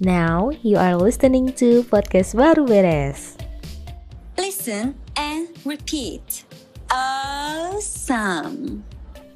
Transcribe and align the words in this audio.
Now 0.00 0.48
you 0.64 0.80
are 0.80 0.96
listening 0.96 1.52
to 1.60 1.84
podcast 1.84 2.32
baru 2.32 2.64
beres. 2.64 3.36
Listen 4.40 4.96
and 5.12 5.52
repeat. 5.68 6.48
Awesome. 6.88 8.80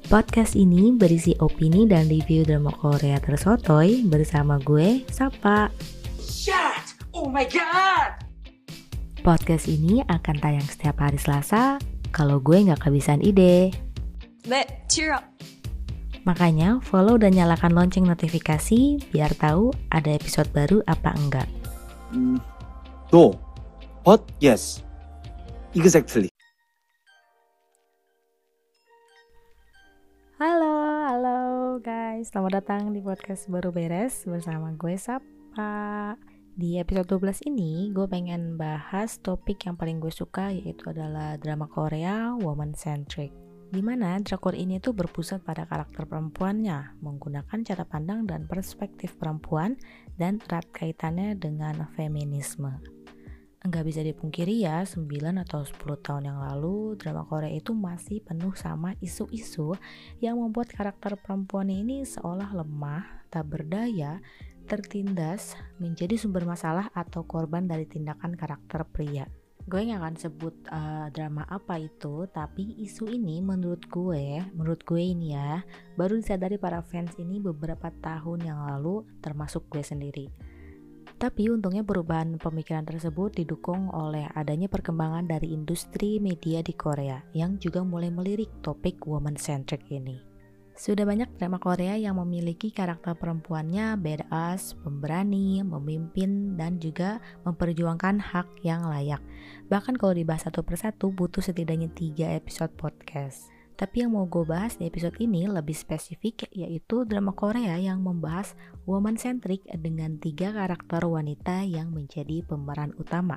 Podcast 0.09 0.57
ini 0.57 0.89
berisi 0.97 1.37
opini 1.37 1.85
dan 1.85 2.09
review 2.09 2.41
drama 2.49 2.73
Korea 2.73 3.21
tersotoy 3.21 4.09
bersama 4.09 4.57
gue, 4.57 5.05
Sapa. 5.13 5.69
Shut! 6.17 6.97
Oh 7.13 7.29
my 7.29 7.45
god! 7.45 8.25
Podcast 9.21 9.69
ini 9.69 10.01
akan 10.09 10.41
tayang 10.41 10.65
setiap 10.65 10.97
hari 10.97 11.21
Selasa 11.21 11.77
kalau 12.09 12.41
gue 12.41 12.65
nggak 12.65 12.81
kehabisan 12.81 13.21
ide. 13.21 13.69
But 14.49 14.89
cheer 14.89 15.13
up. 15.13 15.34
Makanya 16.25 16.81
follow 16.81 17.21
dan 17.21 17.37
nyalakan 17.37 17.77
lonceng 17.77 18.09
notifikasi 18.09 18.97
biar 19.13 19.29
tahu 19.37 19.69
ada 19.93 20.09
episode 20.09 20.49
baru 20.49 20.81
apa 20.89 21.13
enggak. 21.13 21.45
Mm, 22.09 22.41
no. 23.13 23.37
But 24.01 24.25
yes. 24.41 24.81
Exactly. 25.77 26.33
Halo, 30.41 30.73
halo 31.05 31.37
guys. 31.85 32.33
Selamat 32.33 32.65
datang 32.65 32.89
di 32.89 33.05
podcast 33.05 33.45
baru 33.45 33.69
beres 33.69 34.25
bersama 34.25 34.73
gue 34.73 34.97
Sapa. 34.97 36.17
Di 36.57 36.81
episode 36.81 37.21
12 37.21 37.53
ini 37.53 37.93
gue 37.93 38.09
pengen 38.09 38.57
bahas 38.57 39.21
topik 39.21 39.61
yang 39.69 39.77
paling 39.77 40.01
gue 40.01 40.09
suka 40.09 40.49
yaitu 40.49 40.89
adalah 40.89 41.37
drama 41.37 41.69
Korea 41.69 42.33
woman 42.33 42.73
centric. 42.73 43.44
Di 43.75 43.83
mana 43.83 44.15
drakor 44.23 44.55
ini 44.55 44.79
tuh 44.79 44.95
berpusat 44.95 45.43
pada 45.43 45.67
karakter 45.67 46.07
perempuannya, 46.07 46.95
menggunakan 47.03 47.59
cara 47.59 47.83
pandang 47.83 48.23
dan 48.23 48.47
perspektif 48.47 49.19
perempuan 49.19 49.75
dan 50.15 50.39
erat 50.47 50.63
kaitannya 50.71 51.35
dengan 51.35 51.83
feminisme. 51.91 52.71
Enggak 53.67 53.83
bisa 53.83 53.99
dipungkiri 53.99 54.63
ya, 54.63 54.87
9 54.87 55.03
atau 55.43 55.67
10 55.67 55.75
tahun 55.99 56.23
yang 56.23 56.39
lalu 56.39 56.95
drama 56.95 57.27
Korea 57.27 57.51
itu 57.51 57.75
masih 57.75 58.23
penuh 58.23 58.55
sama 58.55 58.95
isu-isu 59.03 59.75
yang 60.23 60.39
membuat 60.39 60.71
karakter 60.71 61.19
perempuannya 61.19 61.75
ini 61.75 62.07
seolah 62.07 62.55
lemah, 62.55 63.27
tak 63.27 63.43
berdaya, 63.51 64.23
tertindas, 64.71 65.59
menjadi 65.83 66.15
sumber 66.15 66.47
masalah 66.47 66.87
atau 66.95 67.27
korban 67.27 67.67
dari 67.67 67.83
tindakan 67.83 68.39
karakter 68.39 68.87
pria 68.87 69.27
gue 69.65 69.81
nggak 69.81 69.97
akan 69.97 70.15
sebut 70.15 70.55
uh, 70.69 71.09
drama 71.09 71.41
apa 71.49 71.81
itu 71.81 72.29
tapi 72.29 72.77
isu 72.85 73.09
ini 73.09 73.41
menurut 73.41 73.81
gue 73.89 74.45
menurut 74.53 74.85
gue 74.85 75.01
ini 75.01 75.33
ya 75.33 75.65
baru 75.97 76.21
disadari 76.21 76.61
para 76.61 76.85
fans 76.85 77.17
ini 77.17 77.41
beberapa 77.41 77.89
tahun 77.89 78.45
yang 78.45 78.61
lalu 78.61 79.01
termasuk 79.25 79.65
gue 79.73 79.81
sendiri 79.81 80.29
tapi 81.15 81.47
untungnya 81.47 81.81
perubahan 81.81 82.35
pemikiran 82.35 82.83
tersebut 82.83 83.39
didukung 83.39 83.87
oleh 83.89 84.27
adanya 84.35 84.67
perkembangan 84.67 85.25
dari 85.25 85.55
industri 85.55 86.19
media 86.19 86.59
di 86.59 86.75
Korea 86.75 87.23
yang 87.31 87.55
juga 87.55 87.87
mulai 87.87 88.11
melirik 88.11 88.51
topik 88.59 89.07
woman 89.07 89.39
centric 89.39 89.87
ini. 89.87 90.34
Sudah 90.75 91.07
banyak 91.07 91.39
drama 91.39 91.55
Korea 91.55 91.95
yang 91.95 92.19
memiliki 92.19 92.67
karakter 92.67 93.15
perempuannya 93.15 93.95
badass, 93.95 94.75
pemberani, 94.83 95.63
memimpin, 95.63 96.59
dan 96.59 96.83
juga 96.83 97.23
memperjuangkan 97.47 98.19
hak 98.19 98.59
yang 98.59 98.83
layak. 98.83 99.23
Bahkan 99.71 99.95
kalau 99.95 100.11
dibahas 100.11 100.43
satu 100.51 100.67
persatu 100.67 101.15
butuh 101.15 101.39
setidaknya 101.39 101.87
tiga 101.95 102.35
episode 102.35 102.75
podcast. 102.75 103.47
Tapi 103.75 104.03
yang 104.03 104.15
mau 104.15 104.27
gue 104.27 104.43
bahas 104.43 104.75
di 104.75 104.87
episode 104.87 105.15
ini 105.19 105.47
lebih 105.51 105.75
spesifik 105.75 106.47
yaitu 106.51 107.03
drama 107.03 107.35
Korea 107.35 107.75
yang 107.75 108.03
membahas 108.03 108.55
woman 108.87 109.19
centric 109.19 109.63
dengan 109.79 110.15
tiga 110.19 110.55
karakter 110.55 111.03
wanita 111.03 111.63
yang 111.67 111.91
menjadi 111.91 112.43
pemeran 112.47 112.95
utama. 112.95 113.35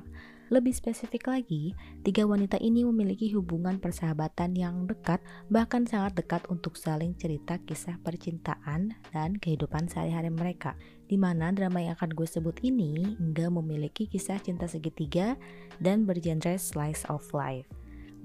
Lebih 0.49 0.73
spesifik 0.73 1.29
lagi, 1.29 1.77
tiga 2.01 2.25
wanita 2.25 2.57
ini 2.57 2.81
memiliki 2.81 3.29
hubungan 3.37 3.77
persahabatan 3.77 4.57
yang 4.57 4.89
dekat, 4.89 5.21
bahkan 5.45 5.85
sangat 5.85 6.17
dekat 6.17 6.41
untuk 6.49 6.73
saling 6.73 7.13
cerita 7.21 7.61
kisah 7.69 8.01
percintaan 8.01 8.97
dan 9.13 9.37
kehidupan 9.37 9.85
sehari-hari 9.85 10.33
mereka. 10.33 10.73
Di 11.05 11.21
mana 11.21 11.53
drama 11.53 11.85
yang 11.85 11.93
akan 11.93 12.17
gue 12.17 12.25
sebut 12.25 12.57
ini 12.65 13.13
enggak 13.21 13.53
memiliki 13.53 14.09
kisah 14.09 14.41
cinta 14.41 14.65
segitiga 14.65 15.37
dan 15.77 16.09
bergenre 16.09 16.57
slice 16.57 17.05
of 17.13 17.21
life. 17.29 17.69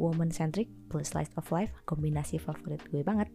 Woman 0.01 0.33
centric 0.33 0.73
plus 0.89 1.12
slice 1.12 1.31
of 1.37 1.45
life 1.53 1.77
kombinasi 1.85 2.41
favorit 2.41 2.81
gue 2.89 3.05
banget. 3.05 3.29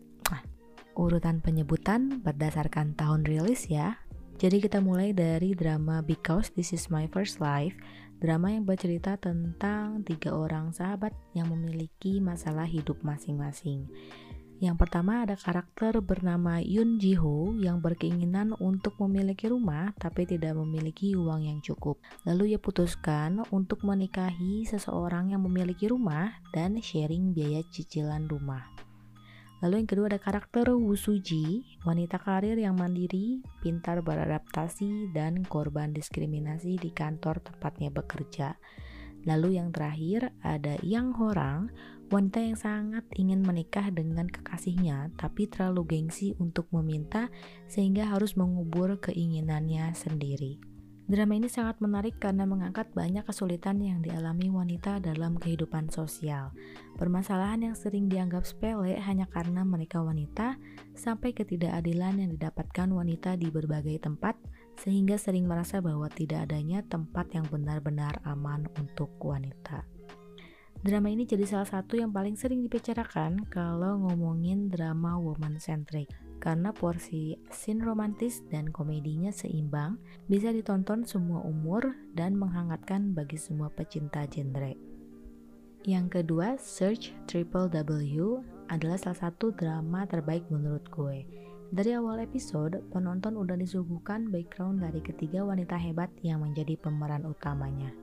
Urutan 0.98 1.46
penyebutan 1.46 2.26
berdasarkan 2.26 2.98
tahun 2.98 3.22
rilis 3.22 3.70
ya. 3.70 4.02
Jadi 4.40 4.64
kita 4.64 4.80
mulai 4.80 5.12
dari 5.12 5.52
drama 5.52 6.00
Because 6.00 6.52
This 6.56 6.72
Is 6.72 6.88
My 6.88 7.12
First 7.12 7.44
Life 7.44 7.76
Drama 8.20 8.52
yang 8.52 8.68
bercerita 8.68 9.16
tentang 9.16 10.04
tiga 10.04 10.36
orang 10.36 10.76
sahabat 10.76 11.16
yang 11.32 11.48
memiliki 11.56 12.20
masalah 12.20 12.68
hidup 12.68 13.00
masing-masing. 13.00 13.88
Yang 14.60 14.76
pertama 14.76 15.24
ada 15.24 15.40
karakter 15.40 16.04
bernama 16.04 16.60
Yun 16.60 17.00
Ji 17.00 17.16
Ho 17.16 17.56
yang 17.56 17.80
berkeinginan 17.80 18.60
untuk 18.60 19.00
memiliki 19.00 19.48
rumah 19.48 19.96
tapi 19.96 20.28
tidak 20.28 20.52
memiliki 20.60 21.16
uang 21.16 21.48
yang 21.48 21.64
cukup. 21.64 21.96
Lalu 22.28 22.52
ia 22.52 22.60
putuskan 22.60 23.40
untuk 23.56 23.88
menikahi 23.88 24.68
seseorang 24.68 25.32
yang 25.32 25.48
memiliki 25.48 25.88
rumah 25.88 26.44
dan 26.52 26.76
sharing 26.84 27.32
biaya 27.32 27.64
cicilan 27.72 28.28
rumah. 28.28 28.89
Lalu 29.60 29.84
yang 29.84 29.90
kedua 29.92 30.06
ada 30.08 30.20
karakter 30.24 30.72
Woo 30.72 30.96
Suji, 30.96 31.68
wanita 31.84 32.16
karir 32.16 32.56
yang 32.56 32.80
mandiri, 32.80 33.44
pintar 33.60 34.00
beradaptasi, 34.00 35.12
dan 35.12 35.44
korban 35.44 35.92
diskriminasi 35.92 36.80
di 36.80 36.96
kantor 36.96 37.44
tempatnya 37.44 37.92
bekerja. 37.92 38.56
Lalu 39.28 39.60
yang 39.60 39.76
terakhir 39.76 40.32
ada 40.40 40.80
Yang 40.80 41.20
Horang, 41.20 41.62
wanita 42.08 42.40
yang 42.40 42.56
sangat 42.56 43.04
ingin 43.20 43.44
menikah 43.44 43.92
dengan 43.92 44.32
kekasihnya 44.32 45.12
tapi 45.20 45.52
terlalu 45.52 46.00
gengsi 46.00 46.34
untuk 46.40 46.72
meminta 46.72 47.28
sehingga 47.68 48.08
harus 48.08 48.40
mengubur 48.40 48.96
keinginannya 49.04 49.92
sendiri. 49.92 50.69
Drama 51.10 51.34
ini 51.34 51.50
sangat 51.50 51.82
menarik 51.82 52.22
karena 52.22 52.46
mengangkat 52.46 52.94
banyak 52.94 53.26
kesulitan 53.26 53.82
yang 53.82 53.98
dialami 53.98 54.54
wanita 54.54 55.02
dalam 55.02 55.42
kehidupan 55.42 55.90
sosial. 55.90 56.54
Permasalahan 57.02 57.66
yang 57.66 57.74
sering 57.74 58.06
dianggap 58.06 58.46
sepele 58.46 58.94
hanya 58.94 59.26
karena 59.26 59.66
mereka 59.66 60.06
wanita, 60.06 60.62
sampai 60.94 61.34
ketidakadilan 61.34 62.22
yang 62.22 62.30
didapatkan 62.30 62.94
wanita 62.94 63.42
di 63.42 63.50
berbagai 63.50 64.06
tempat, 64.06 64.38
sehingga 64.78 65.18
sering 65.18 65.50
merasa 65.50 65.82
bahwa 65.82 66.06
tidak 66.14 66.46
adanya 66.46 66.86
tempat 66.86 67.34
yang 67.34 67.50
benar-benar 67.50 68.22
aman 68.30 68.70
untuk 68.78 69.10
wanita. 69.18 69.90
Drama 70.86 71.10
ini 71.10 71.26
jadi 71.26 71.44
salah 71.50 71.66
satu 71.66 71.98
yang 71.98 72.14
paling 72.14 72.38
sering 72.38 72.62
dibicarakan 72.62 73.50
kalau 73.50 73.98
ngomongin 74.06 74.70
drama 74.70 75.18
woman 75.18 75.58
centric 75.58 76.14
karena 76.40 76.72
porsi 76.72 77.36
scene 77.52 77.84
romantis 77.84 78.42
dan 78.48 78.72
komedinya 78.72 79.30
seimbang, 79.30 80.00
bisa 80.26 80.50
ditonton 80.56 81.04
semua 81.04 81.44
umur 81.44 81.96
dan 82.16 82.40
menghangatkan 82.40 83.12
bagi 83.12 83.36
semua 83.36 83.68
pecinta 83.70 84.24
genre. 84.26 84.74
Yang 85.88 86.24
kedua, 86.24 86.60
Search 86.60 87.16
Triple 87.28 87.72
W 87.72 88.44
adalah 88.68 89.00
salah 89.00 89.32
satu 89.32 89.56
drama 89.56 90.04
terbaik 90.08 90.44
menurut 90.52 90.84
gue. 90.92 91.24
Dari 91.70 91.94
awal 91.94 92.26
episode, 92.26 92.82
penonton 92.90 93.38
udah 93.38 93.54
disuguhkan 93.54 94.34
background 94.34 94.82
dari 94.82 95.06
ketiga 95.06 95.46
wanita 95.46 95.78
hebat 95.78 96.10
yang 96.26 96.42
menjadi 96.42 96.76
pemeran 96.82 97.30
utamanya. 97.30 97.94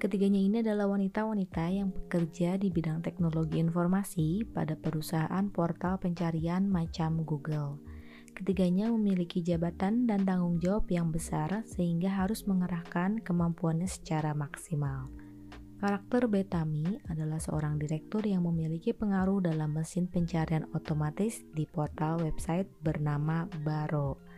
Ketiganya 0.00 0.40
ini 0.40 0.64
adalah 0.64 0.88
wanita-wanita 0.96 1.68
yang 1.68 1.92
bekerja 1.92 2.56
di 2.56 2.72
bidang 2.72 3.04
teknologi 3.04 3.60
informasi 3.60 4.48
pada 4.48 4.72
perusahaan 4.72 5.44
portal 5.52 6.00
pencarian 6.00 6.64
macam 6.64 7.20
Google. 7.20 7.76
Ketiganya 8.32 8.88
memiliki 8.88 9.44
jabatan 9.44 10.08
dan 10.08 10.24
tanggung 10.24 10.56
jawab 10.56 10.88
yang 10.88 11.12
besar 11.12 11.60
sehingga 11.68 12.08
harus 12.08 12.48
mengerahkan 12.48 13.20
kemampuannya 13.20 13.84
secara 13.84 14.32
maksimal. 14.32 15.12
Karakter 15.84 16.32
Betami 16.32 16.96
adalah 17.12 17.36
seorang 17.36 17.76
direktur 17.76 18.24
yang 18.24 18.48
memiliki 18.48 18.96
pengaruh 18.96 19.44
dalam 19.44 19.76
mesin 19.76 20.08
pencarian 20.08 20.64
otomatis 20.72 21.44
di 21.52 21.68
portal 21.68 22.24
website 22.24 22.72
bernama 22.80 23.44
Baro. 23.60 24.29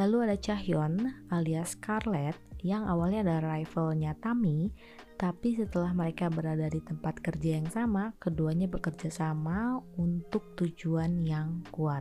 Lalu 0.00 0.32
ada 0.32 0.36
Chahyun 0.40 1.28
alias 1.28 1.76
Scarlett 1.76 2.32
yang 2.64 2.88
awalnya 2.88 3.20
adalah 3.20 3.60
rivalnya 3.60 4.16
Tami, 4.16 4.72
tapi 5.20 5.52
setelah 5.52 5.92
mereka 5.92 6.32
berada 6.32 6.72
di 6.72 6.80
tempat 6.80 7.20
kerja 7.20 7.60
yang 7.60 7.68
sama, 7.68 8.16
keduanya 8.16 8.64
bekerja 8.64 9.12
sama 9.12 9.76
untuk 10.00 10.56
tujuan 10.56 11.20
yang 11.20 11.60
kuat. 11.68 12.00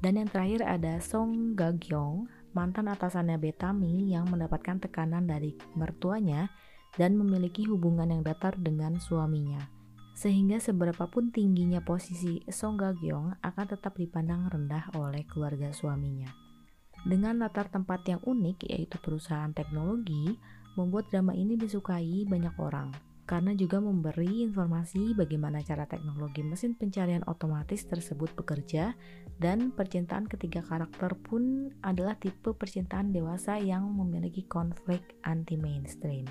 Dan 0.00 0.16
yang 0.16 0.32
terakhir 0.32 0.64
ada 0.64 1.04
Song 1.04 1.52
Gagyong, 1.52 2.32
mantan 2.56 2.88
atasannya 2.88 3.36
Betami 3.36 4.08
yang 4.08 4.24
mendapatkan 4.32 4.80
tekanan 4.80 5.28
dari 5.28 5.52
mertuanya 5.76 6.48
dan 6.96 7.12
memiliki 7.12 7.68
hubungan 7.68 8.08
yang 8.08 8.24
datar 8.24 8.56
dengan 8.56 8.96
suaminya. 8.96 9.68
Sehingga 10.16 10.64
seberapapun 10.64 11.28
tingginya 11.28 11.84
posisi 11.84 12.40
Song 12.48 12.80
Gagyong 12.80 13.44
akan 13.44 13.66
tetap 13.68 14.00
dipandang 14.00 14.48
rendah 14.48 14.96
oleh 14.96 15.28
keluarga 15.28 15.68
suaminya. 15.76 16.47
Dengan 17.06 17.42
latar 17.42 17.70
tempat 17.70 18.02
yang 18.08 18.22
unik 18.24 18.70
yaitu 18.70 18.98
perusahaan 18.98 19.54
teknologi, 19.54 20.34
membuat 20.74 21.10
drama 21.10 21.34
ini 21.34 21.58
disukai 21.58 22.26
banyak 22.26 22.54
orang 22.58 22.90
karena 23.28 23.52
juga 23.52 23.76
memberi 23.76 24.48
informasi 24.48 25.12
bagaimana 25.12 25.60
cara 25.60 25.84
teknologi 25.84 26.40
mesin 26.40 26.72
pencarian 26.72 27.20
otomatis 27.28 27.84
tersebut 27.84 28.32
bekerja 28.32 28.96
dan 29.36 29.68
percintaan 29.76 30.24
ketiga 30.24 30.64
karakter 30.64 31.12
pun 31.12 31.68
adalah 31.84 32.16
tipe 32.16 32.56
percintaan 32.56 33.12
dewasa 33.12 33.60
yang 33.60 33.84
memiliki 33.84 34.48
konflik 34.48 35.04
anti-mainstream. 35.28 36.24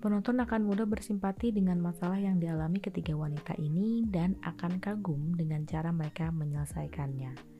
Penonton 0.00 0.40
akan 0.40 0.64
mudah 0.64 0.88
bersimpati 0.88 1.52
dengan 1.52 1.76
masalah 1.76 2.16
yang 2.16 2.40
dialami 2.40 2.80
ketiga 2.80 3.12
wanita 3.12 3.52
ini 3.60 4.08
dan 4.08 4.32
akan 4.40 4.80
kagum 4.80 5.36
dengan 5.36 5.68
cara 5.68 5.92
mereka 5.92 6.32
menyelesaikannya. 6.32 7.59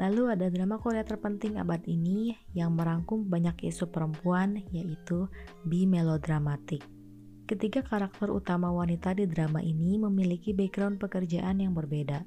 Lalu 0.00 0.32
ada 0.32 0.48
drama 0.48 0.80
Korea 0.80 1.04
terpenting 1.04 1.60
abad 1.60 1.84
ini 1.84 2.32
yang 2.56 2.72
merangkum 2.72 3.28
banyak 3.28 3.68
isu 3.68 3.92
perempuan 3.92 4.64
yaitu 4.72 5.28
bi-melodramatik. 5.68 6.80
Ketiga 7.44 7.84
karakter 7.84 8.32
utama 8.32 8.72
wanita 8.72 9.12
di 9.12 9.28
drama 9.28 9.60
ini 9.60 10.00
memiliki 10.00 10.56
background 10.56 10.96
pekerjaan 10.96 11.60
yang 11.60 11.76
berbeda. 11.76 12.24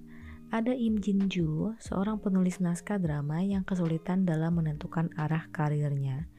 Ada 0.54 0.78
Im 0.78 1.02
Jin 1.02 1.26
Ju, 1.26 1.74
seorang 1.82 2.22
penulis 2.22 2.62
naskah 2.62 3.02
drama 3.02 3.42
yang 3.42 3.66
kesulitan 3.66 4.30
dalam 4.30 4.62
menentukan 4.62 5.10
arah 5.18 5.50
karirnya. 5.50 6.30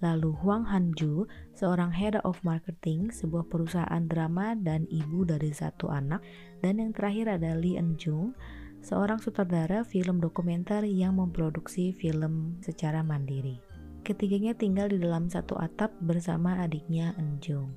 Lalu 0.00 0.32
Huang 0.40 0.64
Hanju, 0.64 1.28
seorang 1.52 1.92
head 1.92 2.16
of 2.24 2.40
marketing 2.40 3.12
sebuah 3.12 3.52
perusahaan 3.52 4.00
drama 4.08 4.56
dan 4.56 4.88
ibu 4.88 5.28
dari 5.28 5.52
satu 5.52 5.92
anak. 5.92 6.24
Dan 6.64 6.80
yang 6.80 6.96
terakhir 6.96 7.36
ada 7.36 7.52
Lee 7.52 7.76
Eun 7.76 8.00
Jung, 8.00 8.32
seorang 8.80 9.20
sutradara 9.20 9.84
film 9.84 10.20
dokumenter 10.20 10.84
yang 10.88 11.20
memproduksi 11.20 11.92
film 11.96 12.56
secara 12.64 13.04
mandiri. 13.04 13.60
Ketiganya 14.00 14.56
tinggal 14.56 14.88
di 14.88 14.96
dalam 14.96 15.28
satu 15.28 15.60
atap 15.60 15.92
bersama 16.00 16.60
adiknya 16.64 17.12
Eun 17.20 17.36
Jung. 17.44 17.72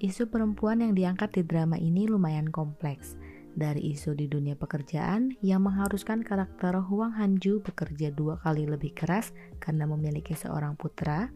Isu 0.00 0.32
perempuan 0.32 0.80
yang 0.82 0.96
diangkat 0.96 1.38
di 1.38 1.42
drama 1.46 1.76
ini 1.78 2.08
lumayan 2.10 2.48
kompleks. 2.48 3.14
Dari 3.50 3.92
isu 3.92 4.14
di 4.14 4.30
dunia 4.30 4.54
pekerjaan 4.54 5.34
yang 5.42 5.66
mengharuskan 5.66 6.22
karakter 6.22 6.72
Huang 6.86 7.12
Hanju 7.18 7.60
bekerja 7.60 8.14
dua 8.14 8.38
kali 8.40 8.64
lebih 8.64 8.94
keras 8.94 9.34
karena 9.58 9.90
memiliki 9.90 10.38
seorang 10.38 10.78
putra, 10.78 11.28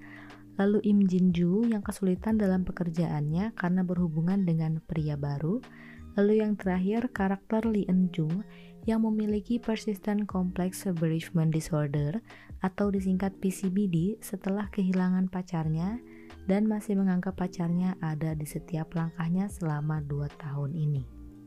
lalu 0.56 0.79
Im 0.87 1.05
Jin 1.11 1.35
Ju 1.35 1.67
yang 1.67 1.82
kesulitan 1.82 2.38
dalam 2.38 2.62
pekerjaannya 2.62 3.53
karena 3.59 3.82
berhubungan 3.82 4.47
dengan 4.47 4.79
pria 4.79 5.19
baru, 5.19 5.59
lalu 6.14 6.43
yang 6.43 6.55
terakhir 6.55 7.11
karakter 7.11 7.66
Lee 7.66 7.87
Eun 7.87 8.11
Jung 8.14 8.43
yang 8.84 9.02
memiliki 9.02 9.56
persistent 9.56 10.28
complex 10.28 10.84
bereavement 10.96 11.50
disorder 11.50 12.20
atau 12.61 12.93
disingkat 12.93 13.37
PCBD 13.40 14.20
setelah 14.20 14.69
kehilangan 14.72 15.28
pacarnya 15.28 16.00
dan 16.44 16.69
masih 16.69 16.96
menganggap 17.00 17.37
pacarnya 17.40 17.96
ada 18.05 18.37
di 18.37 18.44
setiap 18.44 18.93
langkahnya 18.93 19.49
selama 19.49 20.05
dua 20.05 20.28
tahun 20.37 20.76
ini. 20.76 21.02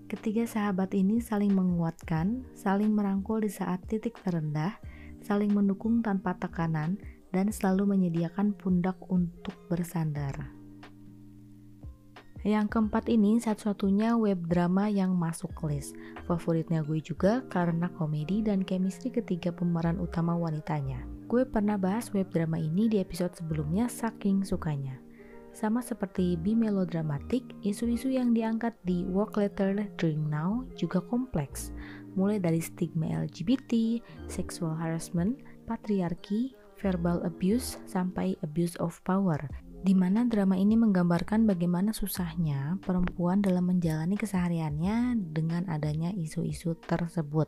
Ketiga 0.08 0.48
sahabat 0.48 0.96
ini 0.96 1.20
saling 1.20 1.52
menguatkan, 1.52 2.48
saling 2.56 2.96
merangkul 2.96 3.44
di 3.44 3.52
saat 3.52 3.84
titik 3.86 4.16
terendah, 4.24 4.80
saling 5.20 5.52
mendukung 5.52 6.00
tanpa 6.00 6.34
tekanan, 6.40 6.96
dan 7.36 7.52
selalu 7.52 7.92
menyediakan 7.98 8.56
pundak 8.56 8.96
untuk 9.12 9.54
bersandar. 9.68 10.57
Yang 12.46 12.78
keempat 12.78 13.10
ini 13.10 13.42
satu-satunya 13.42 14.14
web 14.14 14.38
drama 14.46 14.86
yang 14.86 15.18
masuk 15.18 15.50
list. 15.66 15.98
Favoritnya 16.30 16.86
gue 16.86 17.02
juga 17.02 17.42
karena 17.50 17.90
komedi 17.98 18.46
dan 18.46 18.62
chemistry 18.62 19.10
ketiga 19.10 19.50
pemeran 19.50 19.98
utama 19.98 20.38
wanitanya. 20.38 21.02
Gue 21.26 21.50
pernah 21.50 21.82
bahas 21.82 22.14
web 22.14 22.30
drama 22.30 22.62
ini 22.62 22.86
di 22.86 23.02
episode 23.02 23.34
sebelumnya 23.34 23.90
saking 23.90 24.46
sukanya. 24.46 25.02
Sama 25.58 25.82
seperti 25.82 26.38
Be 26.38 26.54
Melodramatic, 26.54 27.42
isu-isu 27.66 28.14
yang 28.14 28.30
diangkat 28.30 28.78
di 28.86 29.02
Work 29.10 29.42
Letter 29.42 29.74
Drink 29.98 30.22
Now 30.30 30.62
juga 30.78 31.02
kompleks, 31.02 31.74
mulai 32.14 32.38
dari 32.38 32.62
stigma 32.62 33.26
LGBT, 33.26 33.98
sexual 34.30 34.78
harassment, 34.78 35.42
patriarki, 35.66 36.54
verbal 36.78 37.26
abuse, 37.26 37.82
sampai 37.90 38.38
abuse 38.46 38.78
of 38.78 39.02
power, 39.02 39.42
di 39.86 39.94
mana 39.94 40.26
drama 40.26 40.58
ini 40.58 40.74
menggambarkan 40.74 41.46
bagaimana 41.46 41.94
susahnya 41.94 42.82
perempuan 42.82 43.46
dalam 43.46 43.70
menjalani 43.70 44.18
kesehariannya 44.18 45.22
dengan 45.34 45.70
adanya 45.70 46.10
isu-isu 46.14 46.74
tersebut. 46.82 47.46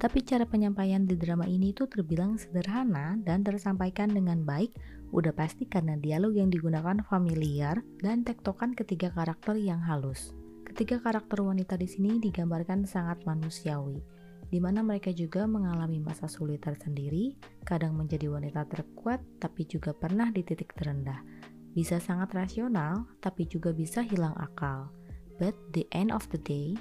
Tapi 0.00 0.24
cara 0.24 0.48
penyampaian 0.48 1.04
di 1.04 1.12
drama 1.12 1.44
ini 1.44 1.76
tuh 1.76 1.84
terbilang 1.84 2.40
sederhana 2.40 3.20
dan 3.20 3.44
tersampaikan 3.44 4.08
dengan 4.08 4.42
baik, 4.48 4.72
udah 5.12 5.36
pasti 5.36 5.68
karena 5.68 5.94
dialog 6.00 6.32
yang 6.32 6.48
digunakan 6.48 7.04
familiar 7.04 7.84
dan 8.00 8.24
tektokan 8.24 8.72
ketiga 8.72 9.12
karakter 9.12 9.60
yang 9.60 9.84
halus. 9.84 10.32
Ketiga 10.64 11.02
karakter 11.04 11.44
wanita 11.44 11.76
di 11.76 11.84
sini 11.84 12.16
digambarkan 12.16 12.88
sangat 12.88 13.26
manusiawi, 13.28 14.00
di 14.48 14.58
mana 14.62 14.80
mereka 14.80 15.12
juga 15.12 15.44
mengalami 15.44 16.00
masa 16.00 16.26
sulit 16.26 16.62
tersendiri, 16.62 17.36
kadang 17.66 17.98
menjadi 17.98 18.30
wanita 18.32 18.66
terkuat, 18.72 19.20
tapi 19.36 19.68
juga 19.68 19.92
pernah 19.92 20.32
di 20.32 20.40
titik 20.46 20.72
terendah. 20.72 21.39
Bisa 21.70 22.02
sangat 22.02 22.34
rasional, 22.34 23.06
tapi 23.22 23.46
juga 23.46 23.70
bisa 23.70 24.02
hilang 24.02 24.34
akal. 24.34 24.90
But 25.38 25.54
the 25.70 25.86
end 25.94 26.10
of 26.10 26.26
the 26.34 26.40
day, 26.42 26.74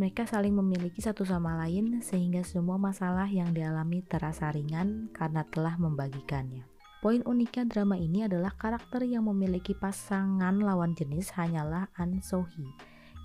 mereka 0.00 0.24
saling 0.24 0.56
memiliki 0.56 1.04
satu 1.04 1.28
sama 1.28 1.60
lain 1.60 2.00
sehingga 2.00 2.40
semua 2.40 2.80
masalah 2.80 3.28
yang 3.28 3.52
dialami 3.52 4.00
terasa 4.00 4.48
ringan 4.48 5.12
karena 5.12 5.44
telah 5.52 5.76
membagikannya. 5.76 6.64
Poin 7.04 7.20
uniknya 7.24 7.68
drama 7.68 7.96
ini 7.96 8.24
adalah 8.24 8.52
karakter 8.56 9.04
yang 9.04 9.28
memiliki 9.28 9.72
pasangan 9.76 10.56
lawan 10.60 10.92
jenis 10.96 11.32
hanyalah 11.36 11.88
An 11.96 12.20
Sohee. 12.24 12.72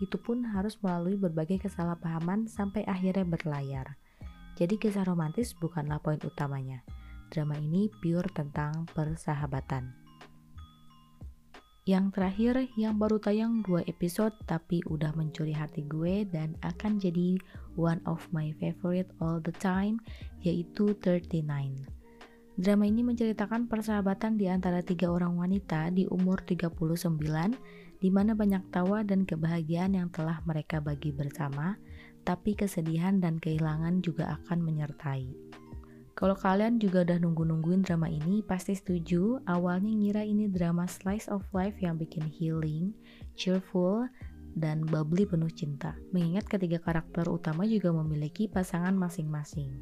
Itu 0.04 0.20
pun 0.20 0.44
harus 0.48 0.80
melalui 0.84 1.16
berbagai 1.16 1.64
kesalahpahaman 1.64 2.52
sampai 2.52 2.84
akhirnya 2.84 3.24
berlayar. 3.24 3.96
Jadi 4.56 4.80
kisah 4.80 5.04
romantis 5.04 5.56
bukanlah 5.56 6.00
poin 6.00 6.20
utamanya. 6.24 6.84
Drama 7.32 7.60
ini 7.60 7.92
pure 8.00 8.32
tentang 8.32 8.88
persahabatan. 8.92 10.05
Yang 11.86 12.18
terakhir, 12.18 12.54
yang 12.82 12.98
baru 12.98 13.22
tayang 13.22 13.62
dua 13.62 13.86
episode 13.86 14.34
tapi 14.50 14.82
udah 14.90 15.14
mencuri 15.14 15.54
hati 15.54 15.86
gue 15.86 16.26
dan 16.26 16.58
akan 16.66 16.98
jadi 16.98 17.38
one 17.78 18.02
of 18.10 18.26
my 18.34 18.50
favorite 18.58 19.06
all 19.22 19.38
the 19.38 19.54
time, 19.62 20.02
yaitu 20.42 20.98
39. 20.98 21.46
Drama 22.58 22.90
ini 22.90 23.06
menceritakan 23.06 23.70
persahabatan 23.70 24.34
di 24.34 24.50
antara 24.50 24.82
tiga 24.82 25.14
orang 25.14 25.38
wanita 25.38 25.94
di 25.94 26.10
umur 26.10 26.42
39, 26.42 27.54
di 28.02 28.10
mana 28.10 28.34
banyak 28.34 28.66
tawa 28.74 29.06
dan 29.06 29.22
kebahagiaan 29.22 29.94
yang 29.94 30.10
telah 30.10 30.42
mereka 30.42 30.82
bagi 30.82 31.14
bersama, 31.14 31.78
tapi 32.26 32.58
kesedihan 32.58 33.22
dan 33.22 33.38
kehilangan 33.38 34.02
juga 34.02 34.42
akan 34.42 34.58
menyertai. 34.58 35.30
Kalau 36.16 36.32
kalian 36.32 36.80
juga 36.80 37.04
udah 37.04 37.20
nunggu-nungguin 37.20 37.84
drama 37.84 38.08
ini, 38.08 38.40
pasti 38.40 38.72
setuju. 38.72 39.44
Awalnya 39.44 39.92
ngira 39.92 40.24
ini 40.24 40.48
drama 40.48 40.88
slice 40.88 41.28
of 41.28 41.44
life 41.52 41.76
yang 41.84 42.00
bikin 42.00 42.24
healing, 42.24 42.96
cheerful, 43.36 44.08
dan 44.56 44.88
bubbly 44.88 45.28
penuh 45.28 45.52
cinta. 45.52 45.92
Mengingat 46.16 46.48
ketiga 46.48 46.80
karakter 46.80 47.28
utama 47.28 47.68
juga 47.68 47.92
memiliki 47.92 48.48
pasangan 48.48 48.96
masing-masing. 48.96 49.76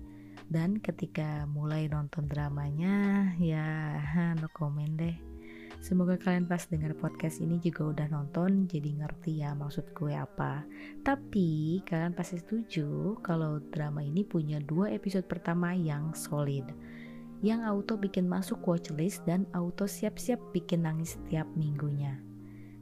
Dan 0.50 0.82
ketika 0.82 1.46
mulai 1.46 1.86
nonton 1.86 2.26
dramanya, 2.26 3.30
ya 3.38 4.02
no 4.42 4.50
comment 4.50 4.98
deh. 4.98 5.33
Semoga 5.84 6.16
kalian 6.16 6.48
pas 6.48 6.64
dengar 6.64 6.96
podcast 6.96 7.44
ini 7.44 7.60
juga 7.60 7.92
udah 7.92 8.08
nonton 8.08 8.72
jadi 8.72 9.04
ngerti 9.04 9.44
ya 9.44 9.52
maksud 9.52 9.92
gue 9.92 10.16
apa. 10.16 10.64
Tapi 11.04 11.84
kalian 11.84 12.16
pasti 12.16 12.40
setuju 12.40 13.20
kalau 13.20 13.60
drama 13.68 14.00
ini 14.00 14.24
punya 14.24 14.64
dua 14.64 14.96
episode 14.96 15.28
pertama 15.28 15.76
yang 15.76 16.16
solid. 16.16 16.64
Yang 17.44 17.68
auto 17.68 18.00
bikin 18.00 18.32
masuk 18.32 18.64
watchlist 18.64 19.28
dan 19.28 19.44
auto 19.52 19.84
siap-siap 19.84 20.40
bikin 20.56 20.88
nangis 20.88 21.20
setiap 21.20 21.52
minggunya. 21.60 22.16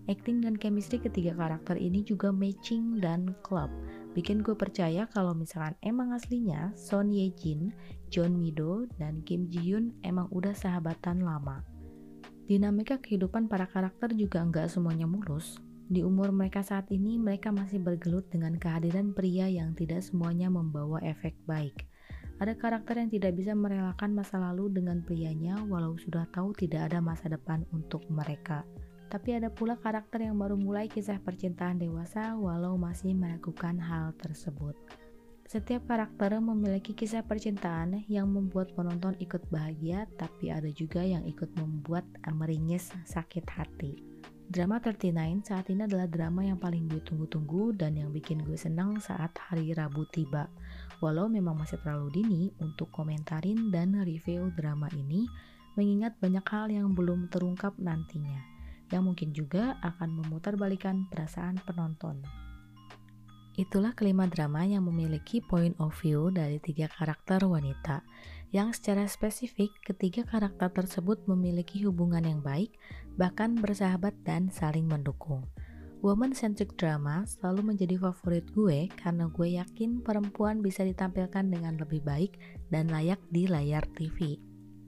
Acting 0.05 0.45
dan 0.45 0.53
chemistry 0.61 1.01
ketiga 1.01 1.33
karakter 1.33 1.81
ini 1.81 2.05
juga 2.05 2.29
matching 2.29 3.01
dan 3.01 3.33
klub. 3.41 3.73
Bikin 4.13 4.45
gue 4.45 4.53
percaya 4.53 5.09
kalau 5.09 5.33
misalkan 5.33 5.73
emang 5.81 6.13
aslinya 6.13 6.69
Son 6.77 7.09
Ye 7.09 7.33
Jin, 7.33 7.73
John 8.13 8.37
Mido, 8.37 8.85
dan 9.01 9.25
Kim 9.25 9.49
Ji 9.49 9.73
Yoon 9.73 9.97
emang 10.05 10.29
udah 10.29 10.53
sahabatan 10.53 11.25
lama. 11.25 11.70
Dinamika 12.51 12.99
kehidupan 12.99 13.47
para 13.47 13.63
karakter 13.63 14.11
juga 14.11 14.43
nggak 14.43 14.67
semuanya 14.67 15.07
mulus. 15.07 15.55
Di 15.87 16.03
umur 16.03 16.35
mereka 16.35 16.59
saat 16.59 16.91
ini, 16.91 17.15
mereka 17.15 17.47
masih 17.47 17.79
bergelut 17.79 18.27
dengan 18.27 18.59
kehadiran 18.59 19.15
pria 19.15 19.47
yang 19.47 19.71
tidak 19.71 20.03
semuanya 20.03 20.51
membawa 20.51 20.99
efek 20.99 21.31
baik. 21.47 21.87
Ada 22.43 22.59
karakter 22.59 22.99
yang 22.99 23.07
tidak 23.07 23.39
bisa 23.39 23.55
merelakan 23.55 24.11
masa 24.11 24.35
lalu 24.35 24.67
dengan 24.67 24.99
prianya 24.99 25.63
walau 25.71 25.95
sudah 25.95 26.27
tahu 26.35 26.51
tidak 26.51 26.91
ada 26.91 26.99
masa 26.99 27.31
depan 27.31 27.63
untuk 27.71 28.03
mereka. 28.11 28.67
Tapi 29.07 29.39
ada 29.39 29.47
pula 29.47 29.79
karakter 29.79 30.27
yang 30.27 30.35
baru 30.35 30.59
mulai 30.59 30.91
kisah 30.91 31.23
percintaan 31.23 31.79
dewasa 31.79 32.35
walau 32.35 32.75
masih 32.75 33.15
melakukan 33.15 33.79
hal 33.79 34.11
tersebut. 34.19 34.75
Setiap 35.51 35.83
karakter 35.83 36.39
memiliki 36.39 36.95
kisah 36.95 37.27
percintaan 37.27 38.07
yang 38.07 38.31
membuat 38.31 38.71
penonton 38.71 39.19
ikut 39.19 39.43
bahagia, 39.51 40.07
tapi 40.15 40.47
ada 40.47 40.71
juga 40.71 41.03
yang 41.03 41.27
ikut 41.27 41.51
membuat 41.59 42.07
meringis 42.31 42.95
sakit 43.03 43.43
hati. 43.51 43.99
Drama 44.47 44.79
39 44.79 45.11
saat 45.43 45.67
ini 45.67 45.83
adalah 45.83 46.07
drama 46.07 46.47
yang 46.47 46.55
paling 46.55 46.87
gue 46.87 47.03
tunggu-tunggu 47.03 47.75
dan 47.75 47.99
yang 47.99 48.15
bikin 48.15 48.47
gue 48.47 48.55
senang 48.55 49.03
saat 49.03 49.35
hari 49.51 49.75
Rabu 49.75 50.07
tiba. 50.15 50.47
Walau 51.03 51.27
memang 51.27 51.59
masih 51.59 51.83
terlalu 51.83 52.23
dini 52.23 52.43
untuk 52.63 52.87
komentarin 52.95 53.75
dan 53.75 53.91
review 54.07 54.55
drama 54.55 54.87
ini, 54.95 55.27
mengingat 55.75 56.15
banyak 56.23 56.47
hal 56.47 56.71
yang 56.71 56.95
belum 56.95 57.27
terungkap 57.27 57.75
nantinya, 57.75 58.39
yang 58.87 59.03
mungkin 59.03 59.35
juga 59.35 59.75
akan 59.83 60.15
memutarbalikan 60.15 61.11
perasaan 61.11 61.59
penonton. 61.67 62.23
Itulah 63.59 63.91
kelima 63.91 64.31
drama 64.31 64.63
yang 64.63 64.87
memiliki 64.87 65.43
point 65.43 65.75
of 65.83 65.91
view 65.99 66.31
dari 66.31 66.55
tiga 66.63 66.87
karakter 66.87 67.43
wanita, 67.43 67.99
yang 68.55 68.71
secara 68.71 69.03
spesifik 69.11 69.75
ketiga 69.83 70.23
karakter 70.23 70.71
tersebut 70.71 71.19
memiliki 71.27 71.83
hubungan 71.83 72.23
yang 72.23 72.39
baik, 72.39 72.71
bahkan 73.19 73.59
bersahabat 73.59 74.15
dan 74.23 74.47
saling 74.47 74.87
mendukung. 74.87 75.43
Woman-centric 76.01 76.79
drama 76.81 77.27
selalu 77.29 77.75
menjadi 77.75 78.01
favorit 78.01 78.47
gue 78.57 78.89
karena 78.97 79.29
gue 79.29 79.61
yakin 79.61 80.01
perempuan 80.01 80.63
bisa 80.65 80.81
ditampilkan 80.81 81.45
dengan 81.45 81.77
lebih 81.77 82.01
baik 82.01 82.41
dan 82.73 82.89
layak 82.89 83.21
di 83.29 83.45
layar 83.45 83.85
TV. 83.93 84.41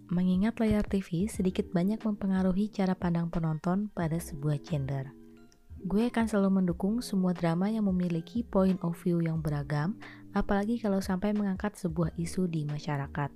Mengingat 0.10 0.58
layar 0.58 0.82
TV 0.88 1.30
sedikit 1.30 1.70
banyak 1.70 2.02
mempengaruhi 2.02 2.74
cara 2.74 2.98
pandang 2.98 3.30
penonton 3.30 3.94
pada 3.94 4.18
sebuah 4.18 4.58
gender. 4.66 5.23
Gue 5.84 6.08
akan 6.08 6.32
selalu 6.32 6.64
mendukung 6.64 7.04
semua 7.04 7.36
drama 7.36 7.68
yang 7.68 7.84
memiliki 7.92 8.40
point 8.40 8.80
of 8.88 8.96
view 9.04 9.20
yang 9.20 9.44
beragam, 9.44 10.00
apalagi 10.32 10.80
kalau 10.80 11.04
sampai 11.04 11.36
mengangkat 11.36 11.76
sebuah 11.76 12.16
isu 12.16 12.48
di 12.48 12.64
masyarakat. 12.64 13.28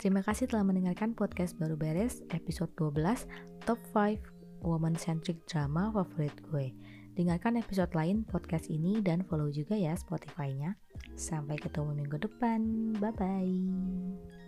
Terima 0.00 0.24
kasih 0.24 0.48
telah 0.48 0.64
mendengarkan 0.64 1.12
podcast 1.12 1.52
baru 1.60 1.76
beres 1.76 2.24
episode 2.32 2.72
12 2.80 3.28
Top 3.68 3.76
5 3.92 4.64
Woman 4.64 4.96
Centric 4.96 5.44
Drama 5.44 5.92
Favorit 5.92 6.32
Gue. 6.48 6.72
Dengarkan 7.14 7.60
episode 7.60 7.92
lain 7.92 8.24
podcast 8.24 8.72
ini 8.72 9.04
dan 9.04 9.22
follow 9.28 9.52
juga 9.52 9.76
ya 9.76 9.92
Spotify-nya. 9.94 10.80
Sampai 11.14 11.60
ketemu 11.60 11.92
minggu 11.92 12.24
depan. 12.24 12.92
Bye-bye. 12.98 14.43